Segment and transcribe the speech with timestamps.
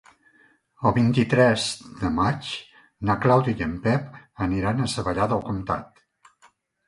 [0.89, 1.65] El vint-i-tres
[1.99, 2.49] de maig
[3.09, 4.17] na Clàudia i en Pep
[4.49, 6.03] aniran a Savallà del Comtat.